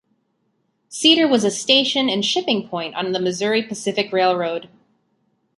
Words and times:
Cedar 0.89 1.27
was 1.27 1.43
a 1.43 1.51
station 1.51 2.09
and 2.09 2.25
shipping 2.25 2.67
point 2.67 2.95
on 2.95 3.11
the 3.11 3.19
Missouri 3.19 3.61
Pacific 3.61 4.11
Railroad. 4.11 4.67